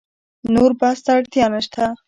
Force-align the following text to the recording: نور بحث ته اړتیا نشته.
نور 0.53 0.71
بحث 0.79 0.99
ته 1.05 1.09
اړتیا 1.17 1.45
نشته. 1.53 1.83